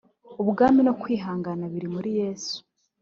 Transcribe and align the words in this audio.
ubwami 0.41 0.81
no 0.87 0.93
kwihangana 1.01 1.63
biri 1.73 1.87
muri 1.95 2.09
yesu 2.19 2.55